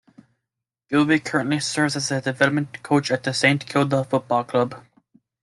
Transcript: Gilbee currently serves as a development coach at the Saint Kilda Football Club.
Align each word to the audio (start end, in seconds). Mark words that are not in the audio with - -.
Gilbee 0.89 1.23
currently 1.23 1.59
serves 1.59 1.95
as 1.95 2.09
a 2.09 2.19
development 2.19 2.81
coach 2.81 3.11
at 3.11 3.21
the 3.23 3.35
Saint 3.35 3.67
Kilda 3.67 4.03
Football 4.03 4.43
Club. 4.45 4.83